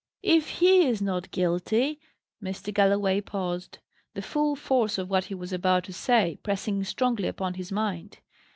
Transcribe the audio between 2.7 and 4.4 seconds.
Galloway paused; the